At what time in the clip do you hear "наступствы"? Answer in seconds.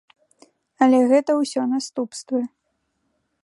1.75-2.39